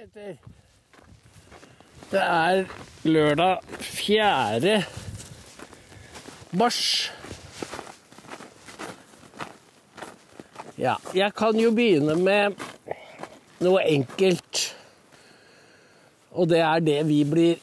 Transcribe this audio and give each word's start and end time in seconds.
heter. 0.00 0.36
Det 2.10 2.20
er 2.20 2.64
lørdag 3.04 3.58
4. 3.84 4.82
mars. 6.56 7.10
Ja, 10.80 10.94
jeg 11.14 11.34
kan 11.36 11.58
jo 11.60 11.72
begynne 11.76 12.16
med 12.16 12.56
noe 13.60 13.82
enkelt. 13.84 14.62
Og 16.32 16.48
det 16.48 16.62
er 16.64 16.80
det 16.86 17.00
vi 17.10 17.20
blir 17.28 17.60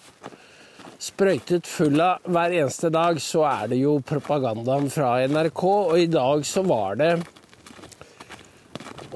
sprøytet 1.01 1.65
full 1.65 1.97
av 2.03 2.21
hver 2.27 2.53
eneste 2.59 2.93
dag. 2.93 3.17
Så 3.17 3.41
er 3.49 3.73
det 3.73 3.81
jo 3.81 3.97
propagandaen 4.05 4.91
fra 4.93 5.15
NRK, 5.25 5.65
og 5.65 5.97
i 5.97 6.11
dag 6.11 6.45
så 6.45 6.61
var 6.69 7.01
det 7.01 7.15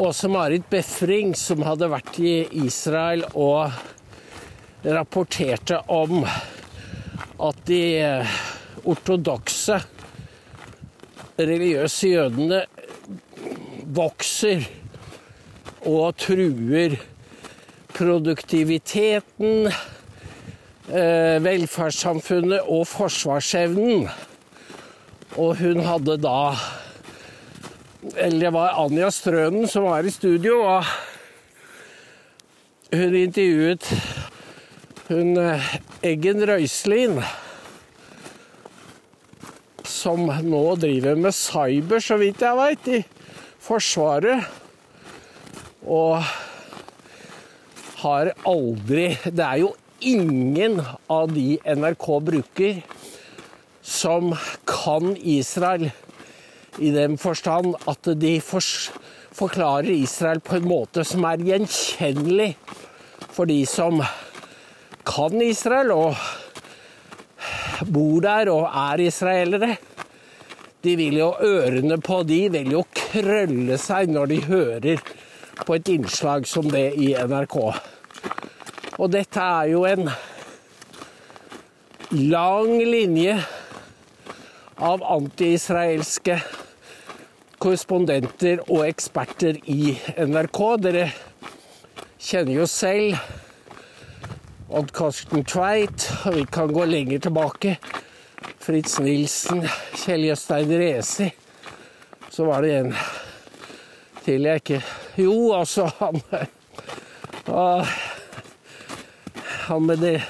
Åse-Marit 0.01 0.63
Befring 0.69 1.35
som 1.37 1.61
hadde 1.61 1.85
vært 1.91 2.15
i 2.25 2.47
Israel 2.63 3.21
og 3.37 3.69
rapporterte 4.81 5.77
om 5.93 6.23
at 6.25 7.59
de 7.69 7.83
ortodokse 8.81 9.77
religiøse 11.37 12.09
jødene 12.15 12.63
vokser 13.93 14.65
og 15.85 16.17
truer 16.17 16.97
produktiviteten, 17.93 19.69
velferdssamfunnet 21.45 22.65
og 22.65 22.87
forsvarsevnen. 22.89 24.09
Og 25.37 25.59
hun 25.61 25.85
hadde 25.85 26.17
da 26.25 26.39
Eller 28.01 28.39
det 28.47 28.53
var 28.55 28.79
Anja 28.81 29.11
Strønen 29.13 29.67
som 29.69 29.85
var 29.85 30.05
i 30.07 30.11
studio, 30.13 30.57
og 30.65 30.85
hun 32.91 33.13
intervjuet 33.15 33.85
hun 35.11 35.35
Eggen 36.01 36.41
Røiselin, 36.47 37.19
som 39.85 40.29
nå 40.47 40.63
driver 40.79 41.19
med 41.19 41.35
cyber, 41.35 42.01
så 42.01 42.17
vidt 42.21 42.41
jeg 42.41 42.57
veit, 42.57 42.87
i 42.87 43.01
Forsvaret. 43.61 44.47
Og 45.85 46.23
har 48.01 48.31
aldri 48.47 49.11
Det 49.25 49.45
er 49.45 49.59
jo 49.61 49.73
ingen 50.01 50.79
av 51.11 51.33
de 51.35 51.59
NRK 51.61 52.07
bruker 52.25 52.81
som 53.85 54.31
kan 54.65 55.13
Israel 55.17 55.89
i 56.79 56.91
den 56.95 57.17
forstand 57.19 57.75
at 57.89 58.07
de 58.21 58.37
forklarer 58.41 59.89
Israel 59.91 60.39
på 60.39 60.59
en 60.59 60.69
måte 60.69 61.03
som 61.07 61.25
er 61.27 61.43
gjenkjennelig 61.43 62.53
for 63.31 63.49
de 63.49 63.63
som 63.67 64.01
kan 65.07 65.41
Israel 65.41 65.91
og 65.95 66.15
bor 67.91 68.21
der 68.23 68.51
og 68.51 68.67
er 68.67 69.01
israelere. 69.07 69.75
De 70.81 70.95
vil 70.97 71.17
jo 71.19 71.31
Ørene 71.45 71.97
på 72.01 72.21
de 72.27 72.41
vil 72.53 72.71
jo 72.77 72.83
krølle 72.95 73.77
seg 73.81 74.11
når 74.13 74.31
de 74.31 74.39
hører 74.47 75.01
på 75.65 75.77
et 75.77 75.89
innslag 75.93 76.47
som 76.49 76.69
det 76.71 76.91
i 76.97 77.11
NRK. 77.13 77.57
Og 78.97 79.11
dette 79.13 79.41
er 79.41 79.71
jo 79.71 79.85
en 79.89 80.09
lang 82.11 82.73
linje 82.81 83.37
av 84.81 85.03
anti-israelske 85.05 86.39
korrespondenter 87.61 88.63
og 88.67 88.87
eksperter 88.87 89.59
i 89.69 89.93
NRK. 90.17 90.59
Dere 90.81 91.05
kjenner 92.21 92.55
jo 92.57 92.67
selv 92.69 93.19
Odd 94.71 94.93
Karsten 94.95 95.43
Tveit, 95.43 96.07
og 96.25 96.37
vi 96.39 96.45
kan 96.47 96.71
gå 96.71 96.85
lenger 96.87 97.19
tilbake. 97.27 97.75
Fritz 98.61 98.97
Nilsen, 99.03 99.65
Kjell 99.99 100.29
Jøstein 100.29 100.71
Resi. 100.79 101.27
Så 102.31 102.47
var 102.47 102.63
det 102.63 102.77
en 102.79 102.93
til 104.23 104.45
jeg 104.47 104.61
ikke 104.61 104.81
Jo, 105.19 105.51
altså, 105.57 105.89
han 105.99 106.21
Han 109.67 109.85
med 109.85 109.99
det 109.99 110.21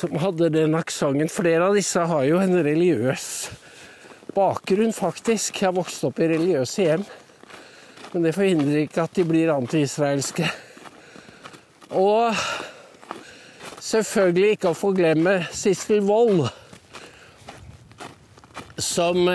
som 0.00 0.16
hadde 0.16 0.48
den 0.54 0.74
aksenten. 0.74 1.28
Flere 1.28 1.68
av 1.68 1.76
disse 1.76 2.00
har 2.00 2.24
jo 2.24 2.38
en 2.40 2.56
religiøs 2.64 3.26
bakgrunn, 4.34 4.92
faktisk. 4.94 5.60
Jeg 5.60 5.70
har 5.70 5.76
vokst 5.76 6.04
opp 6.08 6.20
i 6.20 6.28
religiøse 6.30 6.86
hjem. 6.86 7.04
Men 8.12 8.26
det 8.26 8.34
forhindrer 8.34 8.84
ikke 8.84 9.04
at 9.04 9.14
de 9.18 9.24
blir 9.26 9.52
anti-israelske. 9.54 10.48
Og 11.98 12.34
selvfølgelig 13.82 14.56
ikke 14.56 14.72
å 14.72 14.78
få 14.78 14.92
glemme 14.94 15.40
Sissel 15.54 16.02
Wold, 16.06 16.48
som 18.80 19.28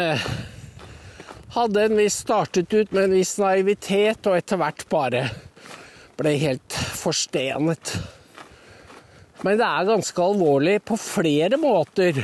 hadde 1.55 1.85
en 1.85 1.97
viss 1.99 2.19
startet 2.25 2.73
ut 2.73 2.91
med 2.91 3.03
en 3.05 3.15
viss 3.15 3.35
naivitet, 3.39 4.27
og 4.27 4.39
etter 4.39 4.59
hvert 4.59 4.87
bare 4.91 5.25
ble 6.19 6.35
helt 6.39 6.79
forstenet. 6.99 7.95
Men 9.43 9.59
det 9.59 9.67
er 9.67 9.87
ganske 9.91 10.23
alvorlig 10.23 10.79
på 10.87 10.97
flere 10.99 11.59
måter. 11.61 12.23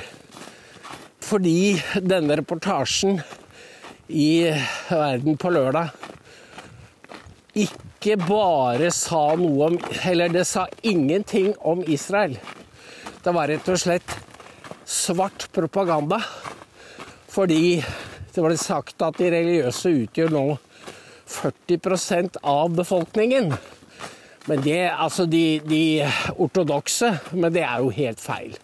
Fordi 1.31 1.79
denne 2.03 2.35
reportasjen 2.41 3.21
i 4.11 4.51
Verden 4.89 5.37
på 5.39 5.51
lørdag 5.55 5.93
ikke 7.61 8.17
bare 8.19 8.89
sa 8.95 9.35
noe 9.39 9.69
om 9.69 9.77
Eller 10.07 10.31
det 10.31 10.43
sa 10.47 10.65
ingenting 10.83 11.53
om 11.59 11.83
Israel. 11.87 12.35
Det 13.23 13.31
var 13.31 13.47
rett 13.47 13.71
og 13.71 13.79
slett 13.79 14.15
svart 14.83 15.47
propaganda. 15.55 16.19
Fordi 17.31 17.79
det 18.31 18.43
ble 18.43 18.57
sagt 18.59 18.99
at 19.03 19.19
de 19.19 19.31
religiøse 19.31 19.91
utgjør 20.03 20.35
nå 20.35 20.45
40% 21.31 22.41
av 22.43 22.75
befolkningen. 22.75 23.53
Men 24.51 24.63
det, 24.67 24.81
altså 24.89 25.27
de, 25.29 25.61
de 25.63 26.01
ortodokse 26.41 27.11
Men 27.31 27.53
det 27.53 27.61
er 27.61 27.83
jo 27.83 27.91
helt 27.93 28.19
feil. 28.19 28.57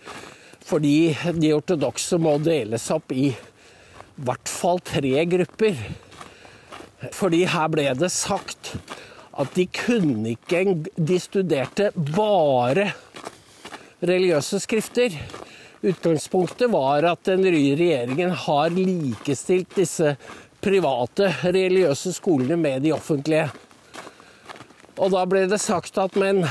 Fordi 0.68 1.16
de 1.40 1.54
ortodokse 1.56 2.20
må 2.20 2.36
deles 2.44 2.90
opp 2.92 3.14
i 3.16 3.30
hvert 4.18 4.50
fall 4.52 4.82
tre 4.84 5.24
grupper. 5.30 5.80
Fordi 7.14 7.44
her 7.48 7.70
ble 7.72 7.86
det 7.96 8.10
sagt 8.12 8.74
at 9.38 9.54
de 9.54 9.68
kunne 9.70 10.34
ikke 10.34 10.64
De 10.98 11.20
studerte 11.22 11.92
bare 11.96 12.90
religiøse 14.02 14.60
skrifter. 14.64 15.14
Utgangspunktet 15.88 16.72
var 16.74 17.06
at 17.06 17.24
den 17.30 17.46
nye 17.46 17.78
regjeringen 17.78 18.34
har 18.46 18.74
likestilt 18.74 19.78
disse 19.78 20.16
private 20.62 21.30
religiøse 21.46 22.16
skolene 22.18 22.58
med 22.60 22.84
de 22.84 22.94
offentlige. 22.96 23.48
Og 24.98 25.14
da 25.14 25.24
ble 25.30 25.46
det 25.50 25.62
sagt 25.62 26.00
at 26.02 26.18
men 26.18 26.42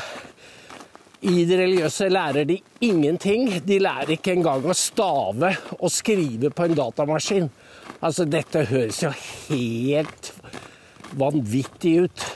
i 1.25 1.45
det 1.49 1.57
religiøse 1.59 2.09
lærer 2.13 2.45
de 2.49 2.59
ingenting. 2.85 3.49
De 3.65 3.79
lærer 3.81 4.17
ikke 4.17 4.35
engang 4.37 4.67
å 4.69 4.77
stave 4.77 5.55
og 5.79 5.93
skrive 5.93 6.51
på 6.53 6.67
en 6.67 6.77
datamaskin. 6.77 7.49
Altså, 8.05 8.27
dette 8.29 8.67
høres 8.69 9.01
jo 9.03 9.13
helt 9.49 10.33
vanvittig 11.17 11.95
ut. 12.05 12.27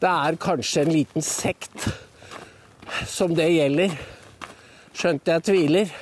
Det 0.00 0.08
er 0.08 0.40
kanskje 0.40 0.86
en 0.86 0.94
liten 0.94 1.24
sekt 1.24 1.90
som 3.08 3.34
det 3.36 3.50
gjelder. 3.52 3.98
Skjønt 4.96 5.28
jeg 5.28 5.46
tviler. 5.50 5.92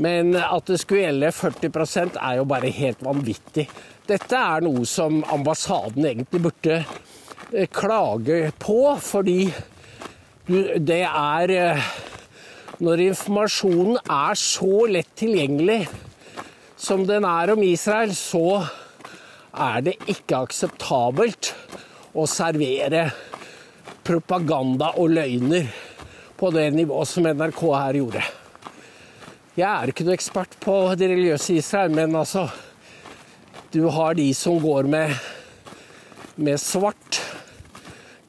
Men 0.00 0.36
at 0.38 0.70
det 0.70 0.78
skulle 0.80 1.08
gjelde 1.08 1.32
40% 1.34 2.20
er 2.22 2.38
jo 2.38 2.46
bare 2.48 2.70
helt 2.72 3.02
vanvittig. 3.04 3.66
Dette 4.06 4.38
er 4.38 4.62
noe 4.64 4.86
som 4.88 5.20
ambassaden 5.34 6.06
egentlig 6.06 6.40
burde 6.46 6.78
klage 7.74 8.52
på, 8.62 8.78
fordi 9.02 9.50
det 10.50 11.04
er 11.06 11.50
eh, 11.54 11.90
Når 12.82 13.02
informasjonen 13.04 13.98
er 14.02 14.38
så 14.40 14.86
lett 14.90 15.10
tilgjengelig 15.20 15.84
som 16.80 17.04
den 17.06 17.26
er 17.28 17.52
om 17.52 17.60
Israel, 17.62 18.14
så 18.16 18.64
er 19.52 19.84
det 19.84 19.98
ikke 20.08 20.40
akseptabelt 20.46 21.52
å 22.16 22.24
servere 22.24 23.04
propaganda 24.06 24.94
og 24.96 25.12
løgner 25.12 25.68
på 26.40 26.50
det 26.56 26.70
nivået 26.72 27.10
som 27.10 27.28
NRK 27.28 27.60
her 27.68 28.00
gjorde. 28.00 28.24
Jeg 29.60 29.68
er 29.68 29.92
ikke 29.92 30.08
noe 30.08 30.16
ekspert 30.16 30.56
på 30.64 30.78
det 30.96 31.12
religiøse 31.12 31.58
Israel, 31.60 31.92
men 31.92 32.16
altså 32.16 32.48
Du 33.70 33.84
har 33.92 34.16
de 34.18 34.32
som 34.34 34.56
går 34.58 34.88
med, 34.90 35.12
med 36.34 36.58
svart 36.58 37.20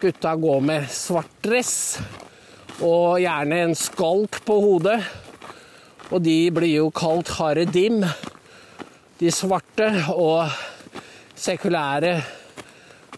Gutta 0.01 0.31
går 0.35 0.61
med 0.65 0.87
svart 0.89 1.29
dress 1.45 1.99
og 2.81 3.19
gjerne 3.21 3.59
en 3.67 3.75
skalk 3.77 4.39
på 4.47 4.55
hodet. 4.63 4.97
Og 6.09 6.23
de 6.25 6.37
blir 6.49 6.71
jo 6.79 6.87
kalt 6.89 7.29
haredim, 7.37 7.99
de 9.21 9.29
svarte. 9.29 9.91
Og 10.09 10.49
sekulære 11.37 12.15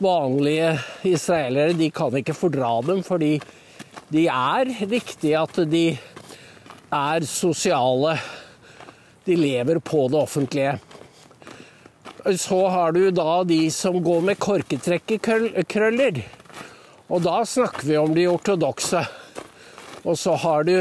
vanlige 0.03 0.74
israelere 1.07 1.80
de 1.80 1.88
kan 1.95 2.19
ikke 2.19 2.35
fordra 2.35 2.74
dem, 2.83 3.00
fordi 3.07 3.38
de 4.12 4.27
er 4.27 4.75
riktig 4.83 5.38
at 5.39 5.63
de 5.71 5.85
er 6.91 7.31
sosiale. 7.31 8.19
De 9.24 9.39
lever 9.39 9.80
på 9.80 10.09
det 10.12 10.19
offentlige. 10.19 10.77
Så 12.35 12.63
har 12.68 12.91
du 12.91 13.06
da 13.15 13.44
de 13.47 13.63
som 13.71 14.03
går 14.03 14.31
med 14.33 14.39
korketrekkerkrøller. 14.44 16.25
Og 17.13 17.21
da 17.21 17.44
snakker 17.45 17.86
vi 17.86 17.98
om 18.01 18.13
de 18.15 18.24
ortodokse. 18.25 19.04
Og 20.01 20.18
så 20.18 20.33
har 20.42 20.63
du 20.65 20.77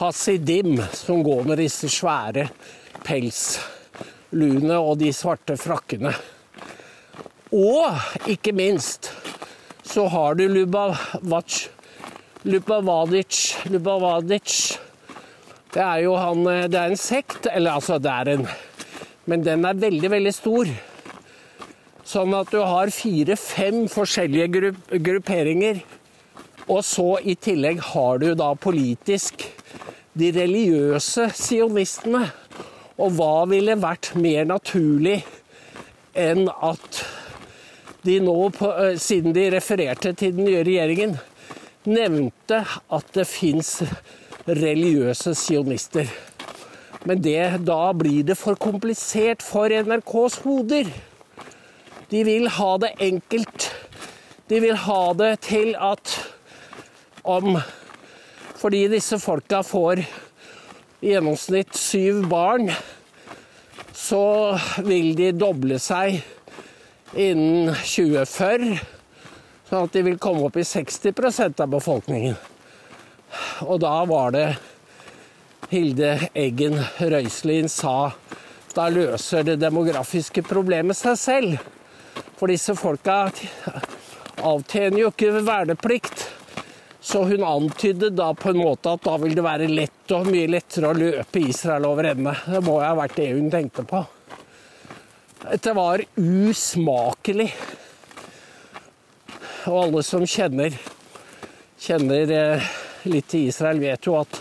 hasidim, 0.00 0.78
som 0.96 1.20
går 1.22 1.44
med 1.50 1.60
disse 1.60 1.90
svære 1.92 2.46
pelsluene 3.04 4.78
og 4.80 4.96
de 5.02 5.10
svarte 5.12 5.58
frakkene. 5.60 6.14
Og 7.52 8.30
ikke 8.30 8.54
minst 8.56 9.10
så 9.84 10.06
har 10.08 10.40
du 10.40 10.46
Lubavac, 10.48 11.60
Lubavadic, 12.48 13.42
Lubavadic. 13.68 14.56
Det 15.76 15.84
er 15.84 16.00
jo 16.06 16.16
han 16.16 16.42
Det 16.72 16.80
er 16.80 16.88
en 16.88 16.96
sekt, 16.96 17.50
eller 17.52 17.76
altså 17.76 18.00
det 18.00 18.10
er 18.10 18.32
en 18.38 18.48
Men 19.26 19.44
den 19.44 19.64
er 19.64 19.76
veldig, 19.76 20.10
veldig 20.10 20.34
stor. 20.34 20.72
Sånn 22.04 22.34
at 22.36 22.50
du 22.52 22.60
har 22.60 22.92
fire-fem 22.92 23.86
forskjellige 23.88 24.48
grupp, 24.52 24.80
grupperinger. 25.06 25.80
Og 26.68 26.82
så 26.84 27.14
i 27.24 27.34
tillegg 27.36 27.80
har 27.92 28.20
du 28.20 28.30
da 28.36 28.50
politisk 28.56 29.46
de 30.16 30.28
religiøse 30.36 31.30
sionistene. 31.36 32.26
Og 33.00 33.16
hva 33.16 33.46
ville 33.50 33.76
vært 33.80 34.12
mer 34.20 34.44
naturlig 34.48 35.22
enn 36.14 36.46
at 36.52 37.00
de 38.04 38.18
nå, 38.20 38.36
siden 39.00 39.32
de 39.32 39.48
refererte 39.56 40.12
til 40.12 40.36
den 40.36 40.44
nye 40.50 40.60
regjeringen, 40.66 41.16
nevnte 41.88 42.60
at 42.68 43.10
det 43.16 43.24
fins 43.28 43.78
religiøse 44.44 45.32
sionister. 45.40 46.08
Men 47.08 47.20
det, 47.24 47.64
da 47.64 47.92
blir 47.96 48.22
det 48.28 48.36
for 48.40 48.60
komplisert 48.60 49.44
for 49.44 49.72
NRKs 49.72 50.38
hoder. 50.44 50.92
De 52.14 52.20
vil 52.24 52.44
ha 52.46 52.76
det 52.78 52.92
enkelt. 53.02 53.64
De 54.46 54.60
vil 54.62 54.76
ha 54.78 55.00
det 55.18 55.32
til 55.48 55.72
at 55.82 56.12
om 57.26 57.56
Fordi 58.54 58.84
disse 58.88 59.18
folka 59.18 59.64
får 59.66 60.04
i 61.02 61.10
gjennomsnitt 61.10 61.74
syv 61.76 62.22
barn, 62.30 62.70
så 63.92 64.54
vil 64.86 65.10
de 65.18 65.32
doble 65.36 65.80
seg 65.82 66.22
innen 67.18 67.74
2040. 67.74 68.78
Sånn 69.68 69.90
at 69.90 69.98
de 69.98 70.06
vil 70.06 70.22
komme 70.22 70.46
opp 70.46 70.56
i 70.56 70.64
60% 70.64 71.60
av 71.66 71.74
befolkningen. 71.74 72.38
Og 73.66 73.82
da 73.82 73.98
var 74.08 74.32
det 74.38 74.48
Hilde 75.74 76.14
Eggen 76.30 76.78
Røiselin 77.02 77.68
sa 77.68 78.12
da 78.74 78.88
løser 78.90 79.44
det 79.46 79.60
demografiske 79.62 80.46
problemet 80.46 80.96
seg 80.98 81.18
selv. 81.20 81.58
For 82.38 82.50
disse 82.50 82.74
folka 82.78 83.28
avtjener 84.44 85.00
jo 85.04 85.10
ikke 85.12 85.32
verneplikt. 85.44 86.26
Så 87.04 87.24
hun 87.28 87.44
antydet 87.44 88.14
da 88.16 88.30
på 88.34 88.54
en 88.54 88.62
måte 88.62 88.94
at 88.96 89.04
da 89.04 89.18
vil 89.20 89.34
det 89.36 89.44
være 89.44 89.68
lett 89.68 90.12
og 90.16 90.30
mye 90.32 90.48
lettere 90.48 90.88
å 90.88 90.96
løpe 90.96 91.42
Israel 91.42 91.84
over 91.90 92.08
ende. 92.14 92.32
Det 92.48 92.62
må 92.64 92.78
jo 92.78 92.86
ha 92.86 92.94
vært 92.96 93.18
det 93.18 93.26
hun 93.34 93.50
tenkte 93.52 93.84
på. 93.88 94.00
Dette 95.44 95.74
var 95.76 96.00
usmakelig. 96.16 97.50
Og 99.68 99.76
alle 99.82 100.02
som 100.04 100.24
kjenner, 100.24 100.72
kjenner 101.80 102.32
eh, 102.32 102.72
litt 103.08 103.28
til 103.32 103.50
Israel, 103.50 103.84
vet 103.84 104.08
jo 104.08 104.16
at 104.22 104.40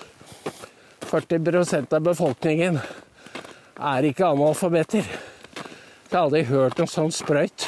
40 1.11 1.83
av 1.83 1.99
befolkningen 2.07 2.79
er 2.79 4.07
ikke 4.07 4.31
analfabeter. 4.31 5.32
Jeg 6.13 6.19
har 6.19 6.27
aldri 6.27 6.43
hørt 6.45 6.77
noe 6.77 6.89
sånn 6.91 7.09
sprøyt. 7.09 7.63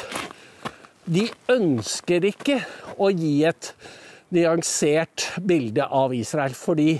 De 1.02 1.24
ønsker 1.50 2.22
ikke 2.28 2.60
å 3.02 3.08
gi 3.10 3.40
et 3.48 3.72
nyansert 4.30 5.24
bilde 5.42 5.82
av 5.82 6.14
Israel, 6.14 6.54
fordi 6.54 6.92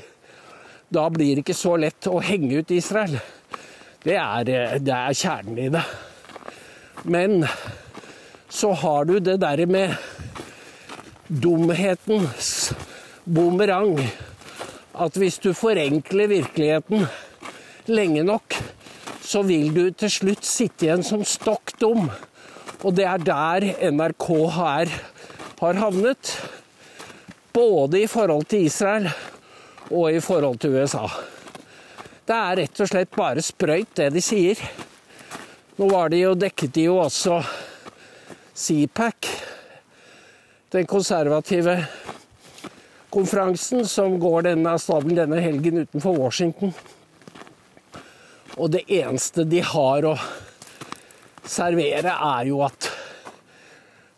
da 0.90 1.04
blir 1.06 1.38
det 1.38 1.44
ikke 1.44 1.54
så 1.54 1.76
lett 1.78 2.08
å 2.10 2.18
henge 2.18 2.64
ut 2.64 2.74
Israel. 2.74 3.14
Det 4.02 4.18
er, 4.18 4.50
det 4.82 4.96
er 4.96 5.14
kjernen 5.20 5.62
i 5.62 5.70
det. 5.70 5.84
Men 7.14 7.46
så 8.50 8.72
har 8.82 9.06
du 9.06 9.20
det 9.22 9.38
derre 9.46 9.70
med 9.70 9.94
dumhetens 11.30 12.72
bumerang. 13.22 14.00
At 14.98 15.14
hvis 15.14 15.38
du 15.46 15.52
forenkler 15.54 16.34
virkeligheten 16.40 17.06
lenge 17.86 18.26
nok, 18.26 18.58
så 19.26 19.42
vil 19.42 19.72
du 19.74 19.84
til 19.90 20.12
slutt 20.12 20.46
sitte 20.46 20.86
igjen 20.86 21.02
som 21.06 21.24
stokk 21.26 21.74
dum. 21.82 22.06
Og 22.86 22.94
det 22.94 23.06
er 23.10 23.22
der 23.26 23.66
NRK 23.90 24.26
her 24.54 24.92
har 25.58 25.80
havnet 25.80 26.34
både 27.56 28.04
i 28.04 28.10
forhold 28.10 28.46
til 28.50 28.68
Israel 28.68 29.08
og 29.90 30.12
i 30.12 30.20
forhold 30.22 30.60
til 30.62 30.76
USA. 30.76 31.06
Det 32.26 32.36
er 32.36 32.58
rett 32.60 32.82
og 32.82 32.90
slett 32.90 33.14
bare 33.14 33.42
sprøyt, 33.42 33.94
det 33.98 34.10
de 34.14 34.22
sier. 34.22 34.60
Nå 35.78 35.88
var 35.90 36.10
de 36.10 36.22
jo, 36.22 36.34
dekket 36.38 36.74
de 36.74 36.86
jo 36.88 36.98
også 37.02 37.38
CPAC, 38.56 39.30
den 40.74 40.86
konservative 40.90 41.78
konferansen 43.14 43.86
som 43.88 44.18
går 44.20 44.48
denne 44.50 44.74
stabelen 44.80 45.20
denne 45.22 45.40
helgen 45.40 45.84
utenfor 45.84 46.18
Washington. 46.18 46.74
Og 48.56 48.70
det 48.72 48.86
eneste 48.88 49.44
de 49.44 49.60
har 49.60 50.06
å 50.08 50.14
servere, 51.44 52.12
er 52.12 52.46
jo 52.48 52.62
at 52.64 52.88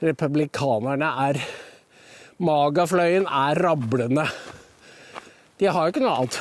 republikanerne 0.05 1.09
er 1.27 1.41
Magafløyen 2.39 3.25
er 3.27 3.59
rablende. 3.59 4.29
De 5.59 5.67
har 5.67 5.89
jo 5.89 5.91
ikke 5.91 6.03
noe 6.05 6.19
annet. 6.21 6.37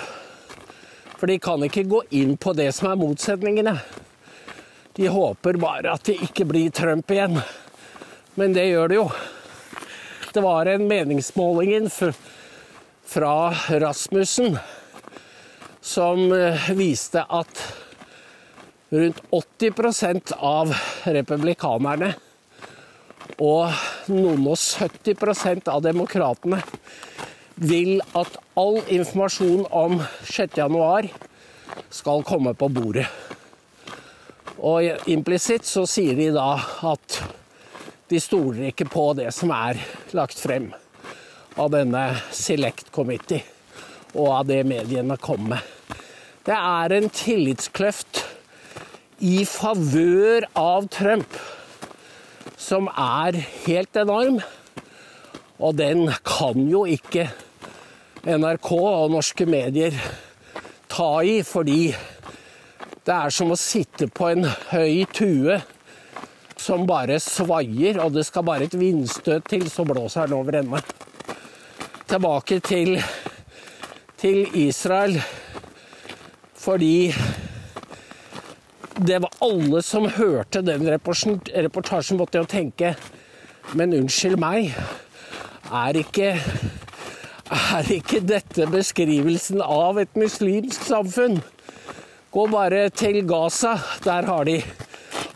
For 1.17 1.25
de 1.25 1.39
kan 1.41 1.63
ikke 1.65 1.87
gå 1.89 2.03
inn 2.19 2.35
på 2.37 2.53
det 2.53 2.67
som 2.77 2.91
er 2.91 2.99
motsetningene. 3.01 3.73
De 4.93 5.09
håper 5.09 5.57
bare 5.57 5.95
at 5.97 6.05
det 6.05 6.19
ikke 6.27 6.45
blir 6.51 6.69
Trump 6.69 7.09
igjen. 7.09 7.39
Men 8.37 8.53
det 8.53 8.67
gjør 8.67 8.93
det 8.93 8.99
jo. 8.99 9.07
Det 10.37 10.45
var 10.45 10.69
en 10.69 10.85
meningsmåling 10.85 11.89
fra 13.09 13.33
Rasmussen 13.81 14.59
som 15.81 16.29
eh, 16.35 16.69
viste 16.77 17.23
at 17.25 17.61
rundt 18.89 19.21
80% 19.31 20.33
av 20.37 20.71
republikanerne 21.03 22.13
og 23.43 23.73
noen 24.09 24.45
og 24.47 24.57
70% 24.57 25.67
av 25.69 25.83
demokratene 25.85 26.61
vil 27.57 27.97
at 28.17 28.37
all 28.57 28.79
informasjon 28.93 29.65
om 29.73 29.99
6.1 30.29 31.09
skal 31.93 32.23
komme 32.25 32.53
på 32.57 32.69
bordet. 32.71 33.07
Og 34.57 35.09
implisitt 35.09 35.67
så 35.67 35.85
sier 35.89 36.17
de 36.17 36.31
da 36.33 36.55
at 36.89 37.19
de 38.07 38.19
stoler 38.23 38.69
ikke 38.71 38.87
på 38.89 39.09
det 39.17 39.29
som 39.35 39.51
er 39.53 39.81
lagt 40.15 40.39
frem 40.39 40.71
av 41.57 41.73
denne 41.73 42.03
Select 42.33 42.91
Committee 42.95 43.43
og 44.15 44.31
av 44.31 44.47
det 44.49 44.63
mediene 44.65 45.17
kommer 45.19 45.57
med. 45.57 45.73
Det 46.47 46.55
er 46.55 46.93
en 46.95 47.09
tillitskløft 47.11 48.21
i 49.19 49.41
favør 49.49 50.45
av 50.57 50.87
Trump 50.93 51.37
som 52.57 52.89
er 52.91 53.37
helt 53.65 53.97
enorm. 53.97 54.41
Og 55.57 55.77
den 55.77 56.05
kan 56.27 56.67
jo 56.69 56.83
ikke 56.89 57.29
NRK 58.27 58.69
og 58.75 59.13
norske 59.15 59.47
medier 59.49 59.95
ta 60.91 61.09
i, 61.25 61.39
fordi 61.45 61.89
det 63.07 63.15
er 63.15 63.33
som 63.33 63.53
å 63.53 63.59
sitte 63.59 64.09
på 64.11 64.29
en 64.33 64.45
høy 64.73 65.05
tue 65.15 65.57
som 66.57 66.83
bare 66.89 67.19
svaier, 67.21 67.99
og 68.03 68.15
det 68.17 68.25
skal 68.27 68.45
bare 68.45 68.67
et 68.67 68.75
vindstøt 68.75 69.45
til, 69.47 69.67
så 69.71 69.85
blåser 69.87 70.27
den 70.27 70.37
over 70.39 70.57
ende. 70.59 70.81
Tilbake 72.07 72.59
til, 72.65 72.97
til 74.19 74.43
Israel, 74.57 75.19
fordi 76.57 77.13
det 78.97 79.19
var 79.19 79.29
alle 79.45 79.81
som 79.85 80.07
hørte 80.09 80.63
den 80.65 80.87
reportasjen, 80.89 82.17
måtte 82.17 82.41
jo 82.41 82.47
tenke 82.49 82.95
Men 83.77 83.93
unnskyld 83.93 84.39
meg, 84.39 84.71
er 85.75 85.97
ikke, 85.99 86.29
er 87.51 87.89
ikke 87.91 88.21
dette 88.23 88.65
beskrivelsen 88.71 89.59
av 89.61 89.99
et 89.99 90.15
muslimsk 90.15 90.87
samfunn? 90.87 91.41
Gå 92.31 92.45
bare 92.47 92.85
til 92.95 93.19
Gaza. 93.27 93.75
Der 94.05 94.23
har 94.29 94.47
de, 94.47 94.61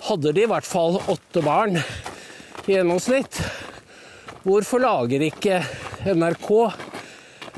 hadde 0.08 0.32
de 0.32 0.46
i 0.46 0.48
hvert 0.48 0.68
fall 0.68 1.02
åtte 1.12 1.44
barn 1.44 1.76
i 1.76 2.78
gjennomsnitt. 2.78 3.42
Hvorfor 4.48 4.82
lager 4.82 5.28
ikke 5.28 5.60
NRK 6.08 6.50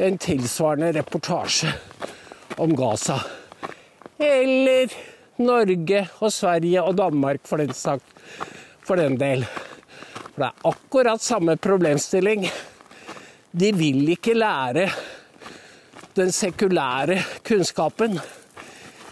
en 0.02 0.18
tilsvarende 0.18 0.90
reportasje 0.98 1.70
om 2.58 2.74
Gaza? 2.76 3.22
Eller 4.18 5.13
Norge 5.42 6.04
og 6.20 6.34
Sverige 6.34 6.84
og 6.84 6.98
Danmark, 6.98 7.42
for 7.50 7.58
den, 7.58 7.74
sak, 7.74 8.02
for 8.86 9.00
den 9.00 9.18
del. 9.20 9.46
For 10.34 10.42
det 10.42 10.50
er 10.50 10.70
akkurat 10.70 11.22
samme 11.22 11.56
problemstilling. 11.58 12.46
De 13.52 13.72
vil 13.78 14.10
ikke 14.14 14.34
lære 14.38 14.88
den 16.18 16.32
sekulære 16.34 17.20
kunnskapen. 17.46 18.20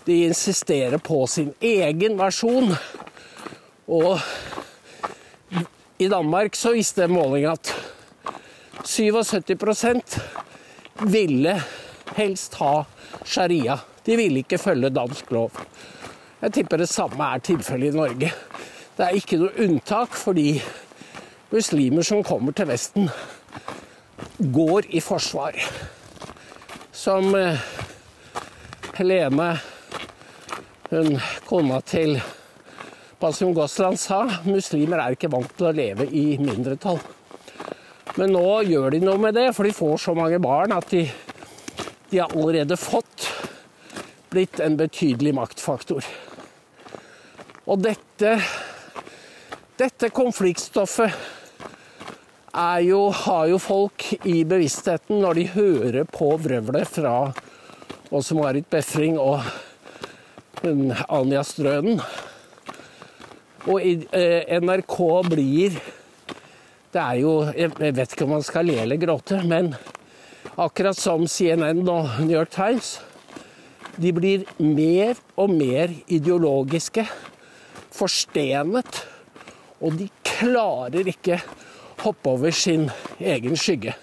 De 0.05 0.23
insisterer 0.25 0.97
på 0.97 1.25
sin 1.29 1.53
egen 1.61 2.17
versjon. 2.17 2.73
Og 3.87 4.19
i 6.01 6.07
Danmark 6.09 6.55
så 6.57 6.73
viste 6.73 7.07
måling 7.07 7.45
at 7.51 7.73
77% 8.85 10.19
ville 11.05 11.53
helst 12.17 12.57
ha 12.61 12.83
sharia. 13.25 13.77
De 14.05 14.17
ville 14.17 14.41
ikke 14.41 14.57
følge 14.57 14.89
dansk 14.89 15.31
lov. 15.31 15.51
Jeg 16.41 16.53
tipper 16.55 16.81
det 16.81 16.87
samme 16.89 17.21
er 17.21 17.41
tilfellet 17.45 17.93
i 17.93 17.97
Norge. 17.99 18.29
Det 18.97 19.03
er 19.05 19.17
ikke 19.17 19.37
noe 19.37 19.53
unntak 19.61 20.15
fordi 20.17 20.55
muslimer 21.51 22.05
som 22.07 22.23
kommer 22.25 22.55
til 22.57 22.65
Vesten, 22.65 23.11
går 24.39 24.87
i 24.89 25.03
forsvar. 25.05 25.59
Som 26.97 27.35
eh, 27.37 27.61
Helene, 28.97 29.51
hun 30.89 31.19
kona 31.45 31.77
til 31.85 32.17
Basim 33.21 33.53
Gosland, 33.53 34.01
sa, 34.01 34.23
muslimer 34.49 35.03
er 35.03 35.13
ikke 35.13 35.29
vant 35.29 35.53
til 35.59 35.69
å 35.69 35.75
leve 35.77 36.09
i 36.09 36.39
mindretall. 36.41 36.97
Men 38.17 38.33
nå 38.33 38.47
gjør 38.65 38.89
de 38.95 39.03
noe 39.05 39.21
med 39.21 39.37
det, 39.37 39.51
for 39.53 39.69
de 39.69 39.77
får 39.77 40.01
så 40.07 40.17
mange 40.17 40.41
barn 40.41 40.73
at 40.73 40.89
de, 40.89 41.05
de 42.09 42.17
har 42.17 42.33
allerede 42.33 42.81
fått 42.81 43.29
blitt 44.33 44.57
en 44.63 44.79
betydelig 44.79 45.35
maktfaktor. 45.37 46.01
Og 47.69 47.77
dette, 47.77 48.31
dette 49.77 50.09
konfliktstoffet 50.09 51.13
jo, 52.81 53.01
har 53.13 53.45
jo 53.51 53.59
folk 53.61 54.07
i 54.25 54.41
bevisstheten 54.47 55.21
når 55.21 55.37
de 55.37 55.45
hører 55.53 56.07
på 56.09 56.33
vrøvlet 56.41 56.89
fra 56.89 57.13
Åse 58.11 58.35
Marit 58.35 58.65
Befring 58.73 59.19
og 59.21 59.45
Anja 60.65 61.45
Strønen. 61.45 62.01
Og 63.69 63.77
eh, 63.85 64.57
NRK 64.57 64.97
blir 65.29 65.77
Det 66.91 66.97
er 66.97 67.19
jo 67.21 67.33
Jeg 67.53 67.93
vet 67.93 68.13
ikke 68.15 68.25
om 68.25 68.33
man 68.33 68.43
skal 68.43 68.65
le 68.65 68.79
eller 68.81 68.97
gråte, 68.97 69.37
men 69.45 69.75
akkurat 70.57 70.97
som 70.97 71.27
CNN 71.29 71.85
og 71.87 72.09
New 72.25 72.33
York 72.33 72.49
Times, 72.51 72.97
de 74.01 74.11
blir 74.11 74.43
mer 74.57 75.15
og 75.37 75.53
mer 75.53 75.93
ideologiske, 76.11 77.05
forstenet, 78.01 79.03
og 79.81 79.97
de 79.99 80.09
klarer 80.25 81.07
ikke 81.13 81.37
hoppe 82.01 82.33
over 82.33 82.53
sin 82.55 82.89
egen 83.19 83.57
skygge. 83.57 83.93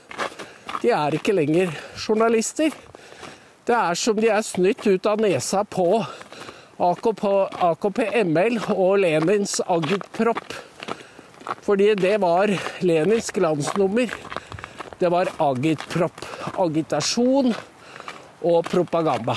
De 0.83 0.93
er 0.95 1.17
ikke 1.19 1.35
lenger 1.35 1.73
journalister. 1.99 2.71
Det 3.67 3.75
er 3.75 3.99
som 3.99 4.19
de 4.19 4.31
er 4.31 4.45
snytt 4.47 4.87
ut 4.87 5.07
av 5.11 5.21
nesa 5.21 5.65
på 5.67 5.89
AKP, 6.79 7.25
AKP 7.69 7.99
ML 8.23 8.61
og 8.77 9.01
Lenins 9.03 9.59
agitprop. 9.67 10.55
Fordi 11.67 11.91
det 11.99 12.15
var 12.23 12.53
Lenins 12.87 13.33
glansnummer. 13.35 14.15
Det 14.99 15.11
var 15.11 15.33
agitprop. 15.43 16.23
Agitasjon 16.59 17.51
og 18.47 18.71
propaganda. 18.71 19.35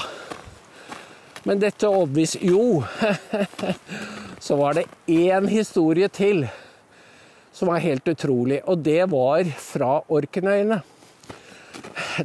Men 1.44 1.62
dette 1.62 1.89
overbeviser 1.89 2.46
Jo, 2.46 2.84
så 4.41 4.57
var 4.57 4.74
det 4.74 4.89
én 5.05 5.48
historie 5.50 6.10
til 6.10 6.48
som 7.53 7.69
var 7.69 7.83
helt 7.83 8.07
utrolig. 8.07 8.62
Og 8.65 8.79
det 8.81 9.03
var 9.12 9.45
fra 9.62 10.00
Orknøyene. 10.10 10.81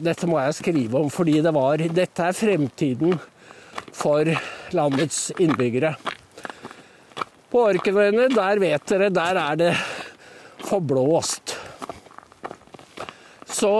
Dette 0.00 0.28
må 0.28 0.38
jeg 0.40 0.56
skrive 0.56 1.00
om, 1.00 1.10
fordi 1.12 1.40
det 1.44 1.52
var 1.54 1.82
Dette 1.82 2.28
er 2.30 2.36
fremtiden 2.36 3.18
for 3.96 4.28
landets 4.76 5.28
innbyggere. 5.36 5.92
På 7.52 7.66
Orknøyene, 7.68 8.30
der 8.32 8.62
vet 8.62 8.88
dere, 8.90 9.12
der 9.12 9.42
er 9.42 9.60
det 9.60 9.72
forblåst. 10.66 11.56
Så 13.46 13.74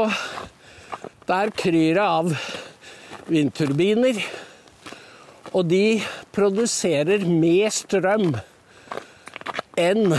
der 1.27 1.51
kryr 1.57 1.97
det 1.97 2.05
av 2.05 2.31
vindturbiner. 3.27 4.21
Og 5.57 5.67
de 5.67 5.99
produserer 6.37 7.25
mer 7.25 7.73
strøm 7.73 8.35
enn 9.81 10.13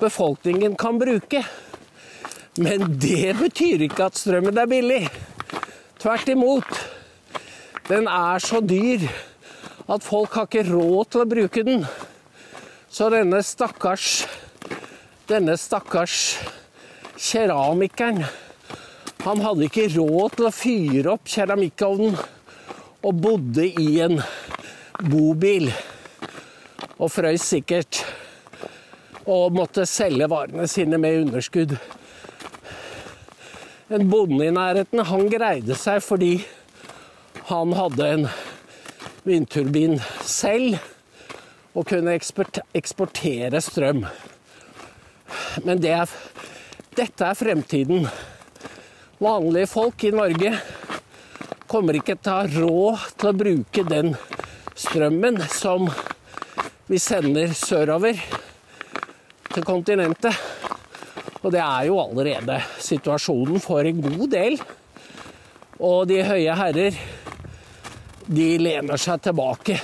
befolkningen 0.00 0.76
kan 0.80 1.00
bruke. 1.00 1.42
Men 2.60 2.96
det 3.00 3.34
betyr 3.38 3.86
ikke 3.86 4.08
at 4.08 4.18
strømmen 4.20 4.58
er 4.60 4.68
billig. 4.68 5.02
Tvert 6.00 6.32
imot. 6.32 6.68
Den 7.88 8.08
er 8.08 8.40
så 8.42 8.60
dyr 8.64 9.04
at 9.92 10.04
folk 10.04 10.34
har 10.36 10.48
ikke 10.48 10.68
råd 10.70 11.12
til 11.12 11.22
å 11.24 11.28
bruke 11.28 11.64
den. 11.66 11.84
Så 12.92 13.08
denne 13.12 13.40
stakkars 13.44 14.24
Denne 15.30 15.54
stakkars 15.56 16.16
keramikeren 17.16 18.24
Han 19.22 19.40
hadde 19.40 19.68
ikke 19.68 19.86
råd 19.94 20.34
til 20.36 20.48
å 20.48 20.52
fyre 20.52 21.14
opp 21.14 21.30
keramikkovnen 21.30 22.18
og 23.02 23.18
bodde 23.22 23.64
i 23.66 24.00
en 24.04 24.18
bobil 25.02 25.68
og 26.98 27.10
frøys 27.10 27.44
sikkert 27.54 28.02
og 29.22 29.54
måtte 29.54 29.86
selge 29.86 30.28
varene 30.30 30.66
sine 30.70 30.98
med 30.98 31.26
underskudd. 31.26 31.76
En 33.92 34.08
bonde 34.10 34.46
i 34.46 34.54
nærheten, 34.54 35.02
han 35.04 35.28
greide 35.30 35.76
seg 35.78 36.00
fordi 36.04 36.32
han 37.50 37.74
hadde 37.76 38.08
en 38.16 38.26
vindturbin 39.26 39.98
selv 40.26 40.78
og 41.72 41.86
kunne 41.88 42.14
eksportere 42.16 43.60
strøm. 43.64 44.04
Men 45.64 45.80
det 45.82 45.94
er, 45.96 46.12
dette 46.96 47.26
er 47.28 47.38
fremtiden. 47.38 48.06
Vanlige 49.22 49.70
folk 49.70 50.04
i 50.04 50.12
Norge 50.14 50.54
kommer 51.70 51.96
ikke 51.96 52.18
til 52.18 52.32
å 52.32 52.38
ha 52.40 52.48
råd 52.52 53.04
til 53.16 53.30
å 53.30 53.38
bruke 53.44 53.84
den 53.88 54.14
strømmen 54.74 55.40
som 55.52 55.88
vi 56.88 56.98
sender 57.00 57.52
sørover 57.56 58.18
til 59.52 59.64
kontinentet. 59.66 60.36
Og 61.42 61.50
det 61.54 61.60
er 61.62 61.88
jo 61.88 61.98
allerede 62.00 62.60
situasjonen 62.82 63.62
for 63.62 63.84
en 63.86 64.02
god 64.04 64.28
del. 64.32 64.58
Og 65.82 66.06
de 66.10 66.20
høye 66.22 66.54
herrer, 66.58 66.98
de 68.26 68.46
lener 68.62 69.00
seg 69.02 69.24
tilbake 69.24 69.80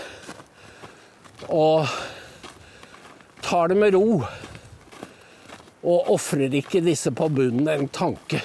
og 1.48 1.88
tar 3.42 3.72
det 3.72 3.78
med 3.80 3.96
ro. 3.96 4.20
Og 5.88 6.12
ofrer 6.14 6.54
ikke 6.58 6.84
disse 6.84 7.10
på 7.14 7.30
bunnen 7.32 7.68
en 7.72 7.88
tanke. 7.88 8.42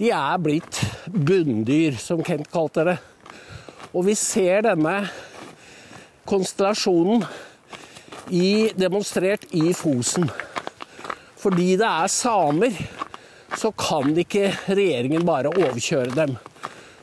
De 0.00 0.08
er 0.16 0.40
blitt 0.40 0.80
bunndyr, 1.06 1.98
som 2.00 2.22
Kent 2.24 2.48
kalte 2.52 2.86
det. 2.88 2.96
Og 3.92 4.06
vi 4.06 4.14
ser 4.16 4.64
denne 4.64 4.94
konstellasjonen 6.30 7.24
i, 8.30 8.70
demonstrert 8.78 9.48
i 9.50 9.72
Fosen. 9.74 10.30
Fordi 11.40 11.74
det 11.80 11.88
er 11.88 12.12
samer, 12.12 12.76
så 13.58 13.72
kan 13.74 14.14
ikke 14.18 14.52
regjeringen 14.68 15.26
bare 15.26 15.50
overkjøre 15.50 16.14
dem. 16.14 16.36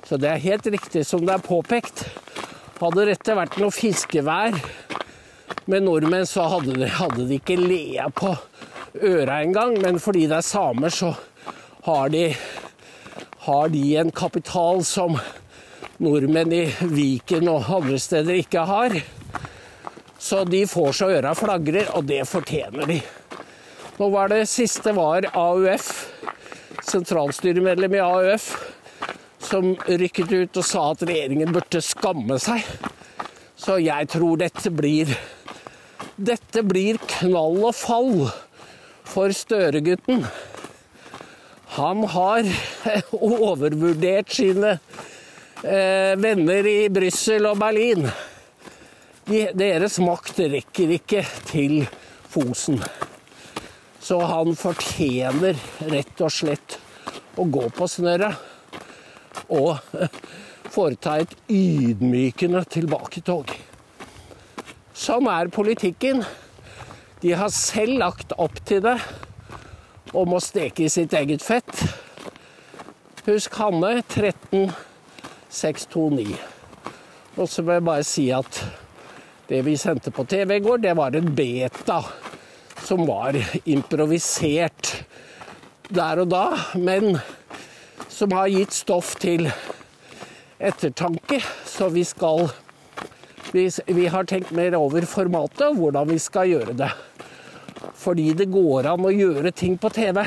Så 0.08 0.20
det 0.22 0.30
er 0.32 0.44
helt 0.46 0.68
riktig 0.72 1.04
som 1.08 1.26
det 1.28 1.36
er 1.36 1.44
påpekt. 1.44 2.06
Hadde 2.80 3.08
dette 3.10 3.36
vært 3.36 3.58
noe 3.60 3.74
fiskevær 3.74 4.56
med 5.68 5.84
nordmenn, 5.84 6.28
så 6.30 6.46
hadde 6.48 6.78
de, 6.78 6.88
hadde 6.88 7.26
de 7.28 7.42
ikke 7.42 7.58
lea 7.60 8.08
på 8.16 8.32
øra 9.04 9.42
engang. 9.44 9.76
Men 9.84 10.00
fordi 10.00 10.28
det 10.30 10.40
er 10.40 10.48
samer, 10.48 10.94
så 10.94 11.12
har 11.90 12.14
de, 12.14 12.30
har 13.50 13.74
de 13.74 13.84
en 14.00 14.14
kapital 14.16 14.86
som 14.88 15.18
nordmenn 16.04 16.54
i 16.54 16.64
Viken 16.94 17.50
og 17.52 17.68
andre 17.80 18.00
steder 18.00 18.40
ikke 18.46 18.64
har. 18.70 19.02
Så 20.20 20.44
de 20.50 20.64
får 20.68 20.92
så 20.98 21.10
øra 21.14 21.34
flagrer, 21.38 21.92
og 21.96 22.08
det 22.10 22.24
fortjener 22.28 22.90
de. 22.90 23.02
Nå 23.98 24.10
var 24.14 24.30
det 24.30 24.44
siste 24.50 24.94
var 24.94 25.26
AUF, 25.34 25.88
sentralstyremedlem 26.86 27.98
i 27.98 28.04
AUF, 28.04 28.50
som 29.48 29.72
rykket 29.88 30.34
ut 30.34 30.60
og 30.60 30.66
sa 30.66 30.84
at 30.92 31.06
regjeringen 31.08 31.54
burde 31.54 31.82
skamme 31.86 32.38
seg. 32.42 32.66
Så 33.58 33.80
jeg 33.82 34.10
tror 34.14 34.38
dette 34.42 34.72
blir 34.74 35.16
Dette 36.18 36.64
blir 36.66 36.98
knall 37.10 37.60
og 37.68 37.76
fall 37.78 38.14
For 39.06 39.34
Støre-gutten, 39.34 40.24
han 41.78 42.04
har 42.10 42.48
overvurdert 43.14 44.34
sine 44.34 44.72
eh, 45.62 46.14
venner 46.18 46.70
i 46.70 46.80
Brussel 46.94 47.46
og 47.50 47.62
Berlin. 47.62 48.08
De, 49.28 49.42
deres 49.60 49.98
makt 50.00 50.38
rekker 50.40 50.88
ikke 50.96 51.20
til 51.50 51.82
Fosen. 52.32 52.80
Så 54.00 54.22
han 54.24 54.56
fortjener 54.56 55.60
rett 55.92 56.22
og 56.24 56.32
slett 56.32 56.80
å 57.36 57.44
gå 57.52 57.68
på 57.76 57.88
snørra 57.92 58.32
og 59.52 59.76
foreta 60.76 61.20
et 61.20 61.36
ydmykende 61.52 62.64
tilbaketog. 62.72 63.52
Sånn 64.96 65.28
er 65.28 65.52
politikken. 65.52 66.24
De 67.20 67.36
har 67.36 67.52
selv 67.52 68.00
lagt 68.00 68.32
opp 68.40 68.64
til 68.64 68.80
det 68.88 68.96
og 70.16 70.24
må 70.32 70.40
steke 70.40 70.88
i 70.88 70.90
sitt 70.90 71.12
eget 71.20 71.44
fett. 71.44 71.84
Husk 73.28 73.52
Hanne 73.60 74.08
13629. 74.08 76.32
Og 77.36 77.50
så 77.52 77.60
vil 77.62 77.74
jeg 77.76 77.84
bare 77.92 78.04
si 78.08 78.32
at 78.32 78.87
det 79.48 79.62
vi 79.62 79.78
sendte 79.80 80.12
på 80.12 80.26
TV 80.28 80.58
i 80.58 80.64
går, 80.64 80.78
det 80.84 80.94
var 80.98 81.16
en 81.16 81.34
beta 81.36 82.02
som 82.84 83.06
var 83.08 83.36
improvisert 83.66 84.94
der 85.88 86.20
og 86.24 86.32
da, 86.32 86.44
men 86.76 87.18
som 88.12 88.32
har 88.36 88.52
gitt 88.52 88.76
stoff 88.76 89.16
til 89.22 89.48
ettertanke. 90.60 91.40
Så 91.66 91.90
vi 91.94 92.04
skal 92.08 92.50
vi, 93.52 93.70
vi, 93.86 94.08
har 94.12 94.28
tenkt 94.28 94.52
mer 94.52 94.76
over 94.76 95.06
formatet 95.08 95.64
og 95.70 95.80
hvordan 95.80 96.10
vi 96.12 96.20
skal 96.20 96.52
gjøre 96.52 96.76
det. 96.82 96.92
Fordi 97.98 98.32
det 98.38 98.50
går 98.52 98.90
an 98.92 99.06
å 99.08 99.14
gjøre 99.14 99.54
ting 99.56 99.78
på 99.80 99.92
TV 99.96 100.24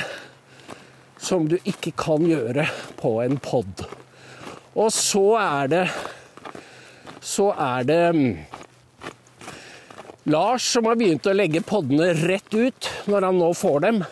som 1.21 1.45
du 1.50 1.59
ikke 1.69 1.93
kan 1.99 2.25
gjøre 2.25 2.65
på 3.00 3.19
en 3.25 3.37
pod. 3.43 3.85
Og 4.73 4.89
så 4.95 5.27
er 5.41 5.69
det 5.69 5.85
Så 7.21 7.50
er 7.53 7.85
det 7.85 8.15
mm, 8.17 8.60
Lars 10.29 10.67
som 10.73 10.85
har 10.85 10.99
begynt 11.00 11.27
å 11.27 11.33
legge 11.33 11.62
poddene 11.65 12.11
rett 12.27 12.53
ut 12.53 12.91
når 13.09 13.29
han 13.29 13.39
nå 13.41 13.49
får 13.57 13.81
dem. 13.87 14.03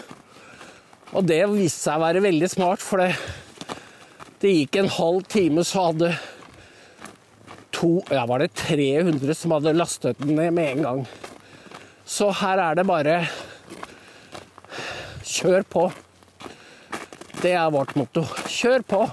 Og 1.13 1.27
det 1.29 1.43
viste 1.53 1.89
seg 1.89 1.99
å 1.99 2.05
være 2.07 2.25
veldig 2.25 2.49
smart, 2.53 2.85
for 2.85 3.03
det, 3.03 3.13
det 4.41 4.55
gikk 4.55 4.81
en 4.81 4.91
halv 4.93 5.29
time, 5.29 5.65
så 5.65 5.89
hadde 5.91 6.13
to 7.79 7.99
Ja, 8.11 8.25
var 8.27 8.43
det 8.43 8.55
300 8.59 9.37
som 9.37 9.55
hadde 9.55 9.77
lastet 9.77 10.19
den 10.23 10.35
ned 10.39 10.57
med 10.57 10.73
en 10.73 10.87
gang. 10.87 11.05
Så 12.09 12.31
her 12.41 12.61
er 12.71 12.79
det 12.79 12.89
bare 12.89 13.21
Kjør 15.29 15.63
på. 15.69 15.83
Det 17.43 17.53
er 17.53 17.69
vårt 17.71 17.93
motto. 18.01 18.25
Kjør 18.49 18.83
på. 18.89 19.05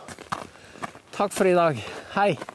Takk 1.14 1.36
for 1.36 1.46
i 1.46 1.58
dag. 1.58 1.82
Hei. 2.16 2.55